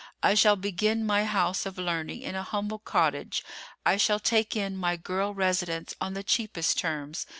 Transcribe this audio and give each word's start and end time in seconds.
I 0.23 0.33
shall 0.33 0.55
begin 0.55 1.05
my 1.05 1.25
house 1.25 1.67
of 1.67 1.77
learning 1.77 2.23
in 2.23 2.33
a 2.33 2.41
humble 2.41 2.79
cottage. 2.79 3.45
I 3.85 3.97
shall 3.97 4.17
take 4.19 4.55
in 4.55 4.75
my 4.75 4.95
girl 4.95 5.35
residents 5.35 5.93
on 6.01 6.15
the 6.15 6.23
cheapest 6.23 6.79
terms. 6.79 7.27